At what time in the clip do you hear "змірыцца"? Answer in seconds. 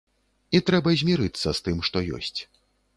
1.03-1.47